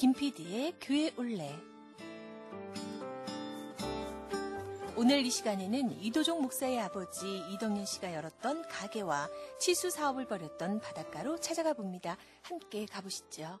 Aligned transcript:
김PD의 0.00 0.76
교회 0.80 1.12
올레. 1.18 1.54
오늘 4.96 5.26
이 5.26 5.30
시간에는 5.30 6.00
이도종 6.00 6.40
목사의 6.40 6.80
아버지 6.80 7.44
이덕년 7.50 7.84
씨가 7.84 8.14
열었던 8.14 8.66
가게와 8.66 9.28
치수 9.58 9.90
사업을 9.90 10.24
벌였던 10.24 10.80
바닷가로 10.80 11.38
찾아가 11.40 11.74
봅니다. 11.74 12.16
함께 12.40 12.86
가보시죠. 12.86 13.60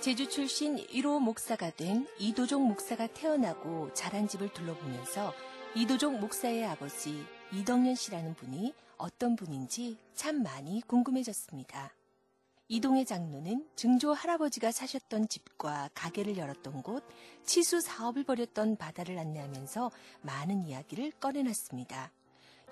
제주 0.00 0.30
출신 0.30 0.78
1호 0.78 1.20
목사가 1.20 1.68
된 1.68 2.08
이도종 2.18 2.68
목사가 2.68 3.06
태어나고 3.06 3.92
자란 3.92 4.26
집을 4.28 4.54
둘러보면서 4.54 5.34
이도종 5.74 6.20
목사의 6.20 6.64
아버지 6.64 7.22
이덕년 7.52 7.96
씨라는 7.96 8.34
분이 8.34 8.72
어떤 8.96 9.34
분인지 9.34 9.98
참 10.14 10.42
많이 10.44 10.80
궁금해졌습니다. 10.82 11.92
이동의 12.68 13.04
장로는 13.04 13.68
증조 13.74 14.12
할아버지가 14.12 14.70
사셨던 14.70 15.26
집과 15.26 15.90
가게를 15.92 16.36
열었던 16.36 16.84
곳, 16.84 17.02
치수 17.44 17.80
사업을 17.80 18.22
벌였던 18.22 18.76
바다를 18.76 19.18
안내하면서 19.18 19.90
많은 20.22 20.64
이야기를 20.64 21.10
꺼내놨습니다. 21.18 22.12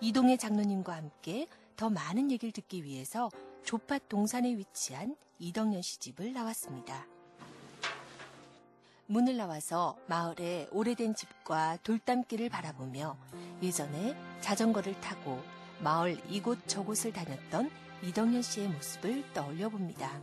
이동의 0.01 0.39
장로님과 0.39 0.95
함께 0.95 1.49
더 1.75 1.91
많은 1.91 2.31
얘기를 2.31 2.53
듣기 2.53 2.85
위해서 2.85 3.33
조팟 3.65 3.99
동산에 4.09 4.57
위치한 4.57 5.17
이덕년 5.41 5.83
씨 5.83 5.99
집을 5.99 6.33
나왔습니다. 6.33 7.09
문을 9.07 9.39
나와서 9.39 9.97
마을의 10.07 10.69
오래된 10.71 11.15
집과 11.15 11.79
돌담길을 11.83 12.51
바라보며 12.51 13.17
예전에 13.63 14.17
자전거를 14.41 15.01
타고 15.01 15.43
마을 15.81 16.17
이곳 16.29 16.67
저곳을 16.67 17.13
다녔던 17.13 17.71
이덕년 18.03 18.43
씨의 18.43 18.69
모습을 18.69 19.25
떠올려 19.33 19.69
봅니다. 19.69 20.21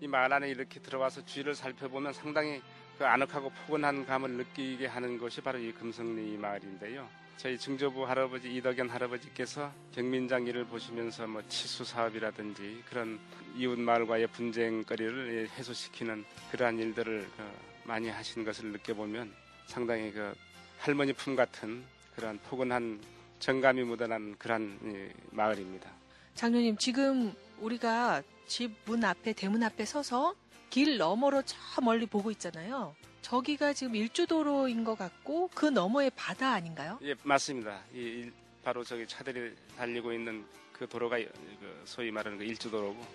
이 0.00 0.06
마을 0.06 0.32
안에 0.32 0.48
이렇게 0.48 0.80
들어와서 0.80 1.24
주위를 1.24 1.54
살펴보면 1.54 2.12
상당히 2.14 2.62
그 2.96 3.06
아늑하고 3.06 3.50
포근한 3.50 4.06
감을 4.06 4.30
느끼게 4.32 4.86
하는 4.86 5.18
것이 5.18 5.40
바로 5.40 5.58
이 5.58 5.72
금성리 5.72 6.36
마을인데요. 6.38 7.06
저희 7.36 7.56
증조부 7.56 8.06
할아버지 8.06 8.54
이덕연 8.54 8.90
할아버지께서 8.90 9.72
경민장 9.92 10.46
일을 10.46 10.66
보시면서 10.66 11.26
뭐 11.26 11.42
치수 11.48 11.84
사업이라든지 11.84 12.82
그런 12.86 13.18
이웃 13.56 13.78
마을과의 13.78 14.26
분쟁거리를 14.28 15.48
해소시키는 15.56 16.24
그러한 16.50 16.78
일들을 16.78 17.28
그 17.36 17.42
많이 17.84 18.10
하신 18.10 18.44
것을 18.44 18.72
느껴보면 18.72 19.32
상당히 19.74 20.10
그 20.12 20.34
할머니 20.78 21.12
품 21.12 21.36
같은 21.36 21.84
그러한 22.16 22.38
포근한 22.48 23.00
정감이 23.38 23.84
묻어난 23.84 24.36
그러한 24.36 25.12
마을입니다. 25.30 25.88
장로님 26.34 26.76
지금 26.78 27.32
우리가 27.60 28.22
집 28.48 28.72
문 28.84 29.04
앞에 29.04 29.32
대문 29.32 29.62
앞에 29.62 29.84
서서 29.84 30.34
길 30.70 30.98
너머로 30.98 31.42
저 31.46 31.56
멀리 31.82 32.04
보고 32.06 32.30
있잖아요. 32.32 32.96
저기가 33.22 33.72
지금 33.72 33.94
일주도로인 33.94 34.82
것 34.82 34.98
같고 34.98 35.48
그 35.54 35.66
너머에 35.66 36.10
바다 36.16 36.50
아닌가요? 36.52 36.98
예, 37.02 37.14
맞습니다. 37.22 37.80
이 37.94 38.28
바로 38.64 38.82
저기 38.82 39.06
차들이 39.06 39.54
달리고 39.76 40.12
있는 40.12 40.44
그 40.72 40.88
도로가 40.88 41.18
그 41.18 41.82
소위 41.84 42.10
말하는 42.10 42.38
그 42.38 42.44
일주도로고 42.44 43.06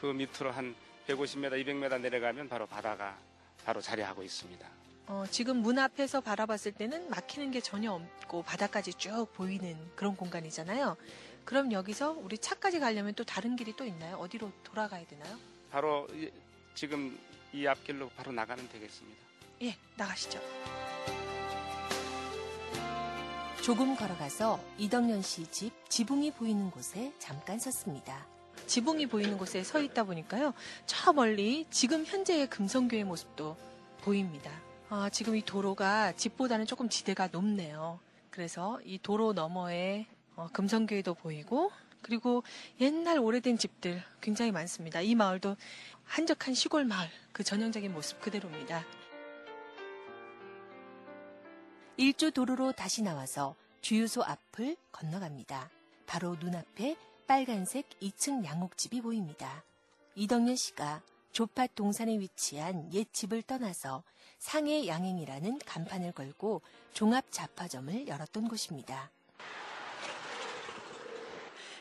그 0.00 0.06
밑으로 0.06 0.50
한 0.50 0.74
150m, 1.06 1.64
200m 1.64 2.00
내려가면 2.00 2.48
바로 2.48 2.66
바다가 2.66 3.16
바로 3.64 3.80
자리하고 3.80 4.22
있습니다. 4.24 4.66
어, 5.10 5.24
지금 5.28 5.56
문 5.56 5.76
앞에서 5.80 6.20
바라봤을 6.20 6.70
때는 6.70 7.10
막히는 7.10 7.50
게 7.50 7.60
전혀 7.60 7.90
없고 7.90 8.44
바다까지 8.44 8.94
쭉 8.94 9.26
보이는 9.34 9.76
그런 9.96 10.14
공간이잖아요. 10.14 10.96
그럼 11.44 11.72
여기서 11.72 12.12
우리 12.12 12.38
차까지 12.38 12.78
가려면 12.78 13.14
또 13.14 13.24
다른 13.24 13.56
길이 13.56 13.74
또 13.74 13.84
있나요? 13.84 14.18
어디로 14.18 14.52
돌아가야 14.62 15.04
되나요? 15.08 15.36
바로 15.72 16.06
이, 16.12 16.30
지금 16.76 17.18
이 17.52 17.66
앞길로 17.66 18.08
바로 18.10 18.30
나가면 18.30 18.68
되겠습니다. 18.68 19.18
예, 19.62 19.76
나가시죠. 19.96 20.40
조금 23.64 23.96
걸어가서 23.96 24.62
이덕년 24.78 25.22
씨집 25.22 25.90
지붕이 25.90 26.30
보이는 26.30 26.70
곳에 26.70 27.12
잠깐 27.18 27.58
섰습니다. 27.58 28.28
지붕이 28.68 29.06
보이는 29.06 29.36
곳에 29.36 29.64
서 29.64 29.80
있다 29.80 30.04
보니까요. 30.04 30.54
저 30.86 31.12
멀리 31.12 31.66
지금 31.68 32.04
현재의 32.04 32.48
금성교의 32.48 33.02
모습도 33.02 33.56
보입니다. 34.02 34.69
아, 34.92 35.08
지금 35.08 35.36
이 35.36 35.42
도로가 35.42 36.16
집보다는 36.16 36.66
조금 36.66 36.88
지대가 36.88 37.28
높네요. 37.28 38.00
그래서 38.28 38.80
이 38.84 38.98
도로 39.00 39.32
너머에 39.32 40.08
어, 40.34 40.48
금성교회도 40.52 41.14
보이고 41.14 41.70
그리고 42.02 42.42
옛날 42.80 43.20
오래된 43.20 43.56
집들 43.56 44.02
굉장히 44.20 44.50
많습니다. 44.50 45.00
이 45.00 45.14
마을도 45.14 45.56
한적한 46.06 46.54
시골 46.54 46.84
마을 46.84 47.08
그 47.30 47.44
전형적인 47.44 47.92
모습 47.92 48.20
그대로입니다. 48.20 48.84
일주 51.96 52.32
도로로 52.32 52.72
다시 52.72 53.02
나와서 53.02 53.54
주유소 53.82 54.24
앞을 54.24 54.76
건너갑니다. 54.90 55.70
바로 56.06 56.34
눈앞에 56.34 56.96
빨간색 57.28 57.88
2층 58.00 58.44
양옥집이 58.44 59.02
보입니다. 59.02 59.62
이덕년 60.16 60.56
씨가 60.56 61.00
조팟 61.32 61.68
동산에 61.74 62.18
위치한 62.18 62.92
옛 62.92 63.12
집을 63.12 63.42
떠나서 63.42 64.02
상해 64.38 64.86
양행이라는 64.86 65.58
간판을 65.64 66.12
걸고 66.12 66.62
종합 66.92 67.30
잡화점을 67.30 68.08
열었던 68.08 68.48
곳입니다. 68.48 69.10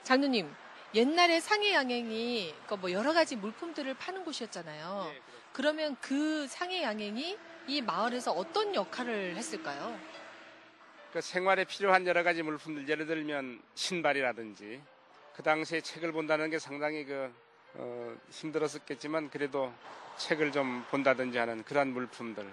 장로님, 0.03 0.53
옛날에 0.95 1.39
상해 1.39 1.73
양행이 1.73 2.53
뭐 2.79 2.91
여러 2.91 3.13
가지 3.13 3.35
물품들을 3.35 3.93
파는 3.93 4.23
곳이었잖아요. 4.23 5.11
네, 5.13 5.21
그러면 5.53 5.95
그 6.01 6.47
상해 6.47 6.81
양행이 6.81 7.37
이 7.67 7.81
마을에서 7.81 8.31
어떤 8.31 8.73
역할을 8.73 9.35
했을까요? 9.35 9.99
그 11.13 11.21
생활에 11.21 11.63
필요한 11.63 12.05
여러 12.07 12.23
가지 12.23 12.43
물품들, 12.43 12.87
예를 12.87 13.05
들면 13.07 13.61
신발이라든지 13.75 14.81
그 15.33 15.43
당시에 15.43 15.81
책을 15.81 16.11
본다는 16.11 16.49
게 16.49 16.59
상당히 16.59 17.05
그 17.05 17.33
어, 17.75 18.15
힘들었었겠지만 18.29 19.29
그래도 19.29 19.71
책을 20.17 20.51
좀 20.51 20.83
본다든지 20.89 21.37
하는 21.37 21.63
그러한 21.63 21.89
물품들 21.89 22.45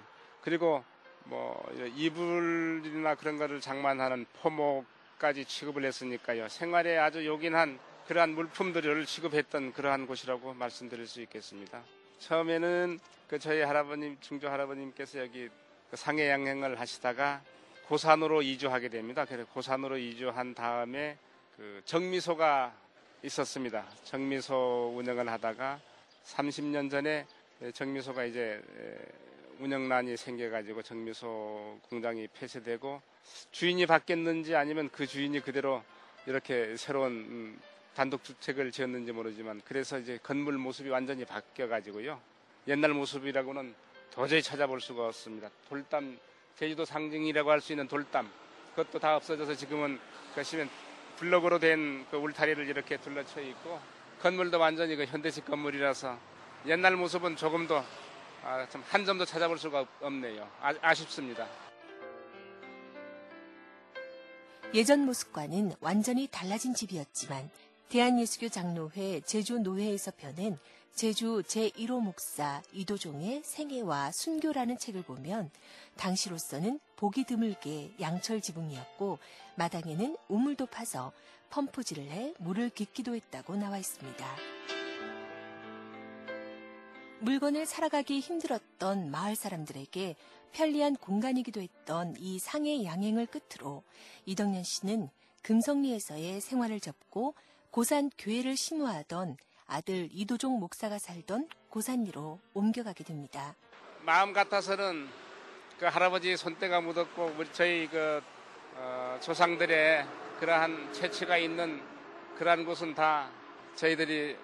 그리고 0.42 0.84
뭐 1.24 1.60
이불이나 1.96 3.16
그런 3.16 3.36
거를 3.36 3.60
장만하는 3.60 4.26
포목까지 4.40 5.44
취급을 5.44 5.84
했으니까요 5.84 6.48
생활에 6.48 6.98
아주 6.98 7.26
요긴한 7.26 7.78
그러한 8.06 8.34
물품들을 8.34 9.04
취급했던 9.04 9.72
그러한 9.72 10.06
곳이라고 10.06 10.54
말씀드릴 10.54 11.08
수 11.08 11.20
있겠습니다. 11.22 11.82
처음에는 12.20 13.00
그 13.28 13.38
저희 13.40 13.62
할아버님 13.62 14.16
중조 14.20 14.48
할아버님께서 14.48 15.18
여기 15.18 15.48
그 15.90 15.96
상해 15.96 16.30
양행을 16.30 16.78
하시다가 16.78 17.42
고산으로 17.88 18.42
이주하게 18.42 18.88
됩니다. 18.88 19.24
그래서 19.24 19.48
고산으로 19.52 19.98
이주한 19.98 20.54
다음에 20.54 21.18
그 21.56 21.82
정미소가 21.84 22.72
있었습니다. 23.22 23.86
정미소 24.04 24.94
운영을 24.96 25.28
하다가 25.28 25.80
30년 26.24 26.90
전에 26.90 27.26
정미소가 27.72 28.24
이제 28.24 28.60
운영난이 29.58 30.16
생겨가지고 30.16 30.82
정미소 30.82 31.80
공장이 31.88 32.28
폐쇄되고 32.28 33.00
주인이 33.52 33.86
바뀌었는지 33.86 34.54
아니면 34.54 34.90
그 34.92 35.06
주인이 35.06 35.40
그대로 35.40 35.82
이렇게 36.26 36.76
새로운 36.76 37.12
음, 37.12 37.60
단독 37.94 38.22
주택을 38.22 38.70
지었는지 38.70 39.12
모르지만 39.12 39.62
그래서 39.64 39.98
이제 39.98 40.18
건물 40.22 40.58
모습이 40.58 40.90
완전히 40.90 41.24
바뀌어가지고요. 41.24 42.20
옛날 42.68 42.92
모습이라고는 42.92 43.74
도저히 44.10 44.42
찾아볼 44.42 44.80
수가 44.80 45.06
없습니다. 45.06 45.48
돌담, 45.68 46.18
제주도 46.56 46.84
상징이라고 46.84 47.50
할 47.50 47.60
수 47.60 47.72
있는 47.72 47.86
돌담, 47.88 48.30
그것도 48.74 48.98
다 48.98 49.16
없어져서 49.16 49.54
지금은 49.54 49.98
보시면 50.34 50.68
블럭으로 51.16 51.58
된 51.58 52.06
그 52.10 52.16
울타리를 52.16 52.68
이렇게 52.68 52.96
둘러쳐 52.98 53.40
있고 53.40 53.80
건물도 54.22 54.58
완전히 54.58 54.96
그 54.96 55.04
현대식 55.04 55.44
건물이라서 55.46 56.16
옛날 56.66 56.96
모습은 56.96 57.36
조금 57.36 57.66
더 57.66 57.84
아, 58.44 58.66
참한 58.68 59.04
점도 59.04 59.24
찾아볼 59.24 59.58
수가 59.58 59.84
없네요. 60.00 60.48
아, 60.60 60.94
쉽습니다 60.94 61.46
예전 64.74 65.00
모습과는 65.00 65.72
완전히 65.80 66.28
달라진 66.28 66.74
집이었지만 66.74 67.50
대한예수교 67.88 68.48
장로회 68.48 69.20
제주 69.20 69.60
노회에서 69.60 70.10
펴낸 70.10 70.58
제주 70.96 71.42
제1호 71.46 72.02
목사 72.02 72.62
이도종의 72.72 73.42
생애와 73.44 74.10
순교라는 74.12 74.76
책을 74.78 75.02
보면 75.02 75.50
당시로서는 75.96 76.80
보기 76.96 77.24
드물게 77.24 77.92
양철 78.00 78.40
지붕이었고 78.40 79.18
마당에는 79.54 80.16
우물도 80.28 80.66
파서 80.66 81.12
펌프질을 81.50 82.04
해 82.10 82.34
물을 82.38 82.70
깃기도 82.70 83.14
했다고 83.14 83.54
나와 83.54 83.78
있습니다. 83.78 84.36
물건을 87.20 87.66
살아가기 87.66 88.18
힘들었던 88.18 89.10
마을 89.10 89.36
사람들에게 89.36 90.16
편리한 90.52 90.96
공간이기도 90.96 91.60
했던 91.60 92.14
이 92.18 92.38
상해 92.38 92.84
양행을 92.84 93.26
끝으로 93.26 93.84
이덕년 94.24 94.64
씨는 94.64 95.08
금성리에서의 95.42 96.40
생활을 96.40 96.80
접고 96.80 97.34
고산 97.76 98.10
교회를 98.16 98.56
심우하던 98.56 99.36
아들 99.66 100.08
이도종 100.10 100.60
목사가 100.60 100.98
살던 100.98 101.46
고산리로 101.68 102.40
옮겨가게 102.54 103.04
됩니다. 103.04 103.54
마음 104.00 104.32
같아서는 104.32 105.06
그 105.78 105.84
할아버지 105.84 106.38
손때가 106.38 106.80
묻었고 106.80 107.34
우리 107.36 107.46
저희 107.52 107.86
그 107.88 108.22
어, 108.76 109.18
조상들의 109.20 110.06
그러한 110.40 110.90
채취가 110.94 111.36
있는 111.36 111.82
그러한 112.38 112.64
곳은 112.64 112.94
다 112.94 113.28
저희들이 113.74 114.38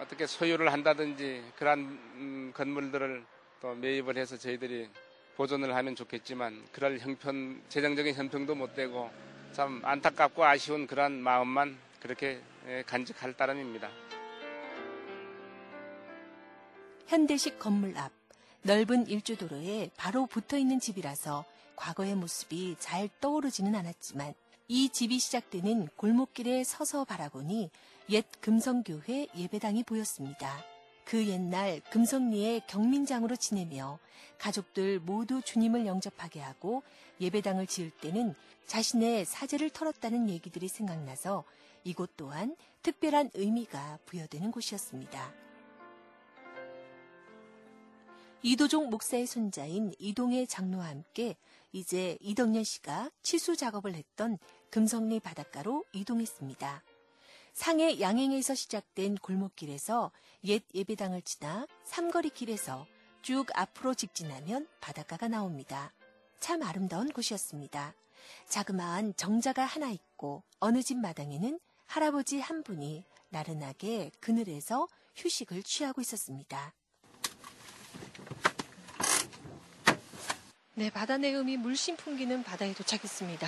어떻게 0.00 0.26
소유를 0.26 0.72
한다든지 0.72 1.40
그러한 1.54 1.78
음, 1.78 2.52
건물들을 2.52 3.24
또 3.60 3.76
매입을 3.76 4.16
해서 4.16 4.36
저희들이 4.36 4.88
보존을 5.36 5.76
하면 5.76 5.94
좋겠지만 5.94 6.66
그럴 6.72 6.98
형편 6.98 7.62
재정적인 7.68 8.16
형편도 8.16 8.56
못 8.56 8.74
되고 8.74 9.08
참 9.52 9.80
안타깝고 9.84 10.44
아쉬운 10.44 10.88
그러한 10.88 11.22
마음만 11.22 11.78
그렇게 12.00 12.40
예, 12.40 12.51
간직할 12.86 13.36
따름입니다. 13.36 13.88
현대식 17.06 17.58
건물 17.58 17.96
앞 17.98 18.12
넓은 18.62 19.06
일주도로에 19.06 19.90
바로 19.96 20.26
붙어 20.26 20.56
있는 20.56 20.80
집이라서 20.80 21.44
과거의 21.76 22.14
모습이 22.14 22.76
잘 22.78 23.08
떠오르지는 23.20 23.74
않았지만 23.74 24.34
이 24.68 24.88
집이 24.88 25.18
시작되는 25.18 25.88
골목길에 25.96 26.64
서서 26.64 27.04
바라보니 27.04 27.70
옛 28.10 28.24
금성교회 28.40 29.28
예배당이 29.36 29.82
보였습니다. 29.82 30.64
그 31.04 31.26
옛날 31.26 31.80
금성리의 31.90 32.62
경민장으로 32.68 33.36
지내며 33.36 33.98
가족들 34.38 35.00
모두 35.00 35.42
주님을 35.42 35.86
영접하게 35.86 36.40
하고 36.40 36.82
예배당을 37.20 37.66
지을 37.66 37.90
때는 37.90 38.34
자신의 38.66 39.24
사제를 39.24 39.70
털었다는 39.70 40.30
얘기들이 40.30 40.68
생각나서 40.68 41.44
이곳 41.84 42.16
또한 42.16 42.56
특별한 42.82 43.30
의미가 43.34 43.98
부여되는 44.06 44.50
곳이었습니다. 44.50 45.34
이도종 48.42 48.90
목사의 48.90 49.26
손자인 49.26 49.92
이동의 49.98 50.48
장로와 50.48 50.86
함께 50.86 51.36
이제 51.72 52.18
이덕년 52.20 52.64
씨가 52.64 53.10
치수 53.22 53.56
작업을 53.56 53.94
했던 53.94 54.36
금성리 54.70 55.20
바닷가로 55.20 55.84
이동했습니다. 55.92 56.82
상해 57.52 58.00
양행에서 58.00 58.54
시작된 58.54 59.16
골목길에서 59.16 60.10
옛 60.44 60.62
예배당을 60.74 61.22
지나 61.22 61.66
삼거리 61.84 62.30
길에서 62.30 62.86
쭉 63.20 63.46
앞으로 63.54 63.94
직진하면 63.94 64.66
바닷가가 64.80 65.28
나옵니다. 65.28 65.92
참 66.40 66.62
아름다운 66.62 67.12
곳이었습니다. 67.12 67.94
자그마한 68.48 69.14
정자가 69.16 69.64
하나 69.64 69.90
있고 69.90 70.42
어느 70.58 70.82
집 70.82 70.98
마당에는 70.98 71.60
할아버지 71.92 72.40
한 72.40 72.62
분이 72.62 73.04
나른하게 73.28 74.12
그늘에서 74.18 74.88
휴식을 75.14 75.62
취하고 75.62 76.00
있었습니다. 76.00 76.72
네, 80.72 80.88
바다 80.88 81.18
내음이 81.18 81.58
물씬 81.58 81.96
풍기는 81.96 82.44
바다에 82.44 82.72
도착했습니다. 82.72 83.46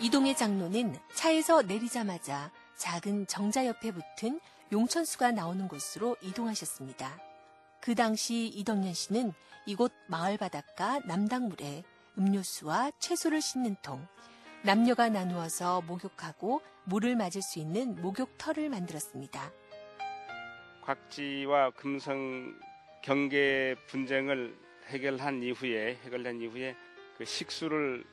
이동의 0.00 0.36
장로는 0.36 0.98
차에서 1.14 1.62
내리자마자 1.62 2.52
작은 2.76 3.28
정자 3.28 3.64
옆에 3.64 3.92
붙은 3.92 4.40
용천수가 4.72 5.32
나오는 5.32 5.68
곳으로 5.68 6.18
이동하셨습니다. 6.20 7.18
그 7.80 7.94
당시 7.94 8.48
이덕년 8.48 8.92
씨는 8.92 9.32
이곳 9.64 9.90
마을 10.06 10.36
바닷가 10.36 10.98
남당물에 11.06 11.82
음료수와 12.18 12.92
채소를 12.98 13.40
씻는 13.40 13.76
통, 13.82 14.06
남녀가 14.62 15.08
나누어서 15.08 15.82
목욕하고 15.82 16.62
물을 16.84 17.16
맞을 17.16 17.42
수 17.42 17.58
있는 17.58 18.00
목욕터를 18.00 18.68
만들었습니다. 18.68 19.52
곽지와 20.82 21.70
금성 21.70 22.54
경계 23.02 23.74
분쟁을 23.88 24.56
해결한 24.86 25.42
이후에 25.42 25.98
해결된 26.04 26.40
이후에 26.40 26.76
그 27.16 27.24
식수를 27.24 28.04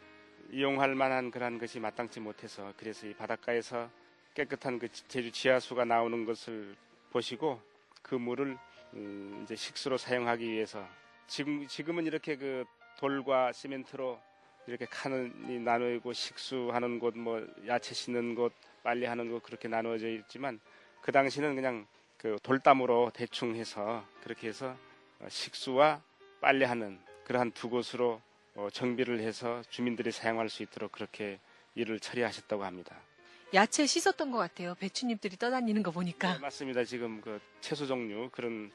이용할 0.52 0.95
만한 0.95 1.30
그런 1.30 1.60
것이 1.60 1.80
마땅치 1.80 2.19
못해서 2.19 2.74
그래서 2.78 3.07
이 3.07 3.13
바닷가에서 3.13 3.90
깨끗한 4.34 4.80
그 4.80 4.88
제주 5.07 5.31
지하수가 5.31 5.86
나오는 5.86 6.25
것을 6.25 6.75
보시고 7.12 7.62
그 8.02 8.16
물을 8.16 8.57
음, 8.94 9.42
이제 9.44 9.56
식수로 9.56 9.98
사용하기 9.98 10.50
위해서 10.50 10.88
지금 11.28 11.68
지금은 11.68 12.06
이렇게 12.06 12.36
그 12.36 12.66
돌과 13.00 13.54
시멘트로 13.54 14.19
이렇게 14.68 14.86
칸이 14.86 15.60
나누고 15.60 16.12
식수하는 16.12 17.00
곳, 17.00 17.18
뭐 17.18 17.42
야채 17.66 17.94
씻는 17.96 18.36
곳, 18.36 18.54
빨래하는 18.84 19.31
곳 19.31 19.42
그렇게 19.42 19.69
나누어져 19.69 20.10
있지만 20.10 20.60
그 21.01 21.13
당시는 21.13 21.56
그냥 21.56 21.88
그 22.18 22.38
돌담으로 22.44 23.12
대충 23.13 23.56
해서 23.56 24.06
그렇게 24.22 24.50
해서 24.50 24.75
어, 25.19 25.28
식수와 25.30 26.01
빨래하는 26.42 27.00
그러한 27.24 27.51
두 27.51 27.69
곳으로 27.69 28.22
어, 28.56 28.68
정비를 28.72 29.22
해서 29.22 29.62
주민들이 29.69 30.12
사용할 30.12 30.50
수 30.50 30.62
있도록 30.63 30.92
그렇게 30.92 31.40
일을 31.75 32.02
처리하셨다고 32.02 32.66
합니다. 32.66 32.98
야채 33.54 33.86
씻었던 33.86 34.30
것 34.30 34.38
같아요. 34.38 34.75
배추잎들이 34.75 35.38
떠다니는 35.38 35.84
거 35.84 35.92
보니까. 35.92 36.34
네, 36.34 36.40
맞습니다. 36.40 36.84
지금 36.84 37.22
그 37.22 37.40
채소 37.62 37.88
종류 37.88 38.30
그런 38.31 38.72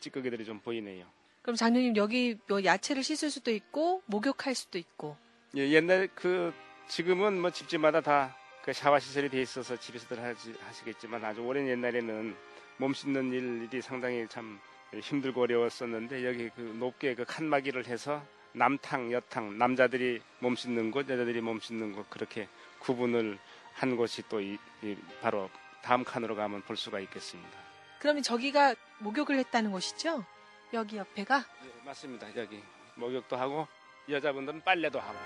찌꺼기들이 0.00 0.46
좀 0.46 0.60
보이네요. 0.60 1.06
그럼 1.46 1.56
장로님 1.56 1.96
여기 1.96 2.36
뭐 2.48 2.62
야채를 2.62 3.02
씻을 3.02 3.30
수도 3.30 3.50
있고 3.50 4.02
목욕할 4.04 4.54
수도 4.54 4.76
있고. 4.76 5.16
예, 5.56 5.70
옛날 5.70 6.08
그 6.14 6.52
지금은 6.88 7.40
뭐 7.40 7.50
집집마다 7.50 8.02
다 8.02 8.36
그 8.66 8.72
샤워 8.72 8.98
시설이 8.98 9.28
돼 9.28 9.40
있어서 9.42 9.76
집에서들 9.76 10.20
하시, 10.20 10.52
하시겠지만 10.60 11.24
아주 11.24 11.40
오랜 11.40 11.68
옛날에는 11.68 12.34
몸 12.78 12.92
씻는 12.92 13.32
일이 13.32 13.80
상당히 13.80 14.26
참 14.28 14.58
힘들고 14.92 15.42
어려웠었는데 15.42 16.26
여기 16.26 16.50
그 16.50 16.62
높게 16.62 17.14
그 17.14 17.24
칸막이를 17.24 17.86
해서 17.86 18.20
남탕, 18.54 19.12
여탕, 19.12 19.56
남자들이 19.56 20.20
몸 20.40 20.56
씻는 20.56 20.90
곳, 20.90 21.08
여자들이 21.08 21.40
몸 21.42 21.60
씻는 21.60 21.92
곳 21.92 22.10
그렇게 22.10 22.48
구분을 22.80 23.38
한 23.72 23.96
곳이 23.96 24.24
또 24.28 24.40
이, 24.40 24.58
이 24.82 24.96
바로 25.20 25.48
다음 25.80 26.02
칸으로 26.02 26.34
가면 26.34 26.62
볼 26.62 26.76
수가 26.76 26.98
있겠습니다. 26.98 27.56
그러면 28.00 28.24
저기가 28.24 28.74
목욕을 28.98 29.38
했다는 29.38 29.70
곳이죠? 29.70 30.24
여기 30.72 30.96
옆에가? 30.96 31.38
네, 31.38 31.72
맞습니다. 31.84 32.34
여기 32.36 32.62
목욕도 32.96 33.36
하고 33.36 33.66
여자분들은 34.08 34.62
빨래도 34.62 35.00
하고. 35.00 35.18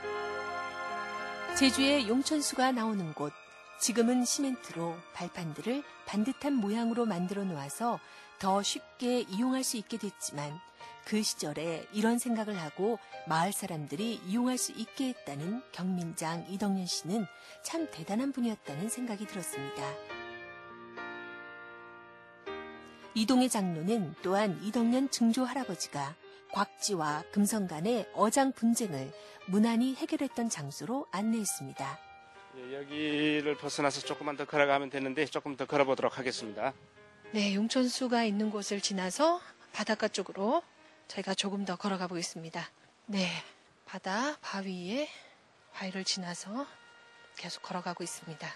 제주의 1.57 2.09
용천수가 2.09 2.73
나오는 2.73 3.13
곳. 3.15 3.33
지금은 3.81 4.25
시멘트로 4.25 4.95
발판들을 5.15 5.83
반듯한 6.07 6.53
모양으로 6.55 7.07
만들어 7.07 7.45
놓아서 7.45 7.99
더 8.39 8.63
쉽게 8.63 9.21
이용할 9.21 9.65
수 9.65 9.79
있게 9.79 9.97
됐지만 9.97 10.61
그 11.07 11.23
시절에 11.23 11.87
이런 11.93 12.19
생각을 12.19 12.59
하고 12.61 12.99
마을 13.27 13.53
사람들이 13.53 14.21
이용할 14.27 14.59
수 14.59 14.73
있게 14.73 15.09
했다는 15.09 15.63
경민장 15.73 16.47
이덕년 16.49 16.87
씨는 16.87 17.27
참 17.65 17.89
대단한 17.91 18.33
분이었다는 18.33 18.89
생각이 18.91 19.27
들었습니다. 19.27 19.83
이동의 23.21 23.51
장로는 23.51 24.15
또한 24.23 24.59
이덕년 24.63 25.11
증조 25.11 25.45
할아버지가 25.45 26.15
곽지와 26.53 27.23
금성 27.31 27.67
간의 27.67 28.09
어장 28.15 28.51
분쟁을 28.53 29.13
무난히 29.47 29.95
해결했던 29.95 30.49
장소로 30.49 31.07
안내했습니다. 31.11 31.99
예, 32.57 32.77
여기를 32.79 33.59
벗어나서 33.59 34.01
조금만 34.01 34.39
더 34.39 34.47
걸어가면 34.47 34.89
되는데 34.89 35.27
조금 35.27 35.55
더 35.55 35.67
걸어보도록 35.67 36.17
하겠습니다. 36.17 36.73
네, 37.33 37.55
용천수가 37.55 38.25
있는 38.25 38.51
곳을 38.51 38.81
지나서 38.81 39.43
바닷가 39.75 40.09
쪽으로 40.09 40.63
저희가 41.09 41.35
조금 41.35 41.67
더 41.67 41.77
걸어가 41.77 42.07
보겠습니다. 42.07 42.71
네, 43.05 43.29
바다 43.85 44.39
바위에 44.41 45.11
바위를 45.75 46.05
지나서 46.05 46.67
계속 47.37 47.63
걸어가고 47.65 48.03
있습니다. 48.03 48.49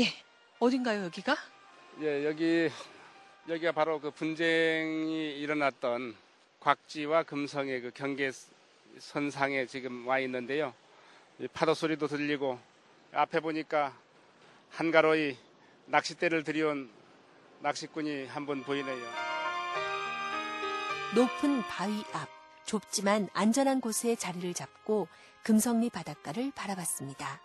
예, 0.00 0.04
어딘가요, 0.58 1.04
여기가? 1.04 1.34
예, 2.02 2.26
여기 2.26 2.70
여기가 3.48 3.72
바로 3.72 4.00
그 4.00 4.10
분쟁이 4.10 5.36
일어났던 5.38 6.16
곽지와 6.60 7.22
금성의 7.22 7.80
그 7.80 7.90
경계 7.94 8.30
선상에 8.98 9.66
지금 9.66 10.06
와 10.06 10.18
있는데요. 10.20 10.74
이 11.38 11.46
파도 11.48 11.74
소리도 11.74 12.08
들리고 12.08 12.58
앞에 13.12 13.40
보니까 13.40 13.96
한가로이 14.70 15.36
낚싯대를 15.86 16.42
들여온 16.42 16.90
낚시꾼이 17.60 18.26
한 18.26 18.46
분 18.46 18.62
보이네요. 18.64 19.04
높은 21.14 21.62
바위 21.62 22.02
앞 22.12 22.28
좁지만 22.64 23.28
안전한 23.32 23.80
곳에 23.80 24.16
자리를 24.16 24.52
잡고 24.54 25.06
금성리 25.44 25.88
바닷가를 25.90 26.50
바라봤습니다. 26.54 27.40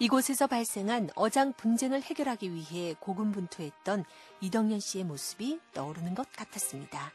이곳에서 0.00 0.46
발생한 0.46 1.10
어장 1.16 1.52
분쟁을 1.54 2.02
해결하기 2.02 2.52
위해 2.52 2.94
고군분투했던 3.00 4.04
이덕년 4.40 4.78
씨의 4.78 5.04
모습이 5.04 5.58
떠오르는 5.74 6.14
것 6.14 6.30
같았습니다. 6.32 7.12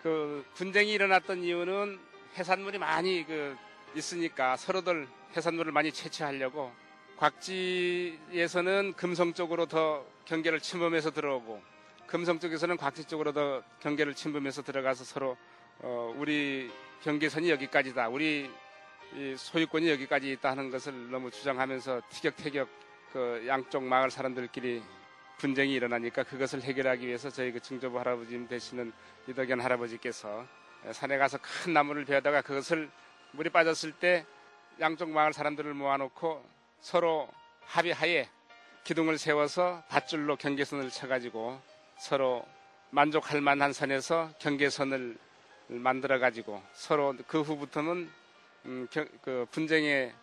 그 0.00 0.44
분쟁이 0.54 0.92
일어났던 0.92 1.42
이유는 1.42 1.98
해산물이 2.38 2.78
많이 2.78 3.26
그 3.26 3.56
있으니까 3.96 4.56
서로들 4.56 5.08
해산물을 5.36 5.72
많이 5.72 5.90
채취하려고 5.90 6.70
곽지에서는 7.16 8.94
금성 8.96 9.34
쪽으로 9.34 9.66
더 9.66 10.06
경계를 10.24 10.60
침범해서 10.60 11.10
들어오고 11.10 11.60
금성 12.06 12.38
쪽에서는 12.38 12.76
곽지 12.76 13.04
쪽으로 13.04 13.32
더 13.32 13.62
경계를 13.80 14.14
침범해서 14.14 14.62
들어가서 14.62 15.04
서로 15.04 15.36
어, 15.80 16.14
우리 16.16 16.70
경계선이 17.02 17.50
여기까지다. 17.50 18.08
우리 18.08 18.50
이 19.14 19.34
소유권이 19.36 19.90
여기까지 19.90 20.30
있다 20.32 20.50
하는 20.50 20.70
것을 20.70 21.10
너무 21.10 21.30
주장하면서 21.30 22.02
티격태격 22.10 22.68
그 23.12 23.44
양쪽 23.46 23.82
마을 23.82 24.10
사람들끼리 24.10 24.82
분쟁이 25.38 25.74
일어나니까 25.74 26.22
그것을 26.22 26.62
해결하기 26.62 27.06
위해서 27.06 27.28
저희 27.28 27.50
그 27.50 27.60
증조부 27.60 27.98
할아버지 27.98 28.46
되시는 28.46 28.92
이덕현 29.26 29.60
할아버지께서 29.60 30.46
산에 30.92 31.18
가서 31.18 31.38
큰 31.38 31.72
나무를 31.72 32.04
베어다가 32.04 32.42
그것을 32.42 32.88
물이 33.32 33.50
빠졌을 33.50 33.92
때 33.92 34.24
양쪽 34.80 35.10
마을 35.10 35.32
사람들을 35.32 35.74
모아놓고 35.74 36.44
서로 36.80 37.28
합의하에 37.62 38.28
기둥을 38.84 39.18
세워서 39.18 39.82
밧줄로 39.88 40.36
경계선을 40.36 40.90
쳐가지고 40.90 41.60
서로 41.98 42.46
만족할 42.90 43.40
만한 43.40 43.72
선에서 43.72 44.30
경계선을 44.38 45.18
만들어 45.68 46.18
가지고 46.18 46.62
서로 46.72 47.14
그 47.26 47.40
후부터는 47.40 48.19
음, 48.66 48.86
겨- 48.90 49.06
그 49.22 49.46
분쟁의 49.50 50.14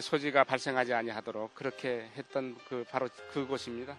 소지가 0.00 0.44
발생하지 0.44 0.92
아니하도록 0.94 1.54
그렇게 1.54 2.10
했던 2.16 2.56
그 2.68 2.84
바로 2.90 3.08
그곳입니다. 3.32 3.96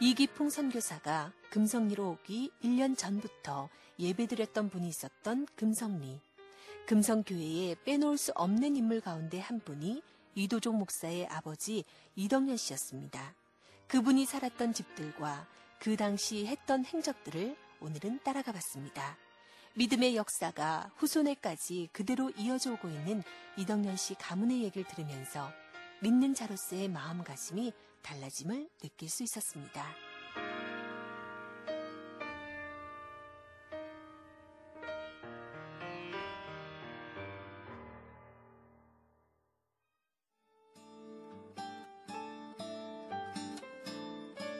이기풍 0.00 0.50
선교사가 0.50 1.32
금성리로 1.50 2.10
오기 2.10 2.50
1년 2.64 2.98
전부터 2.98 3.68
예배드렸던 3.98 4.68
분이 4.70 4.88
있었던 4.88 5.46
금성리. 5.54 6.20
금성교회에 6.86 7.76
빼놓을 7.84 8.18
수 8.18 8.32
없는 8.34 8.76
인물 8.76 9.00
가운데 9.00 9.38
한 9.38 9.60
분이 9.60 10.02
이도종 10.34 10.78
목사의 10.78 11.28
아버지 11.28 11.84
이덕년 12.16 12.56
씨였습니다. 12.56 13.34
그분이 13.86 14.26
살았던 14.26 14.72
집들과 14.72 15.46
그 15.78 15.96
당시 15.96 16.46
했던 16.46 16.84
행적들을 16.84 17.56
오늘은 17.80 18.20
따라가 18.24 18.50
봤습니다. 18.52 19.16
믿음의 19.74 20.16
역사가 20.16 20.92
후손에까지 20.96 21.88
그대로 21.92 22.30
이어져 22.36 22.74
오고 22.74 22.88
있는 22.88 23.22
이덕년 23.56 23.96
씨 23.96 24.14
가문의 24.14 24.62
얘기를 24.64 24.86
들으면서 24.86 25.50
믿는 26.02 26.34
자로서의 26.34 26.88
마음가짐이 26.88 27.72
달라짐을 28.02 28.68
느낄 28.82 29.08
수 29.08 29.22
있었습니다. 29.22 29.86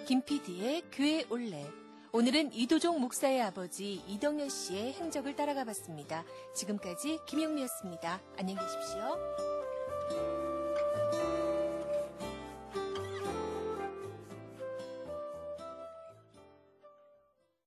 김PD의 0.06 0.84
교회 0.90 1.24
올레. 1.28 1.81
오늘은 2.14 2.52
이도종 2.52 3.00
목사의 3.00 3.40
아버지 3.40 4.02
이덕열 4.06 4.50
씨의 4.50 4.92
행적을 4.92 5.34
따라가 5.34 5.64
봤습니다. 5.64 6.24
지금까지 6.54 7.20
김영미였습니다. 7.26 8.20
안녕히 8.36 8.60
계십시오. 8.60 9.51